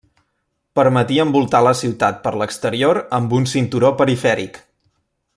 [0.79, 4.59] Permetia envoltar la ciutat per l'exterior amb un cinturó perifèric.